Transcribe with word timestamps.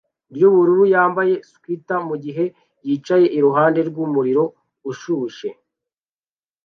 ryubururu 0.33 0.83
yambaye 0.95 1.33
swater 1.49 2.01
mugihe 2.09 2.45
yicaye 2.87 3.25
iruhande 3.37 3.79
rwumuriro 3.89 4.43
ushushe 4.91 5.49